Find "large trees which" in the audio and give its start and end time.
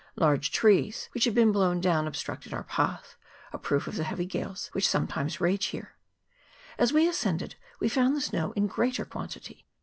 0.15-1.25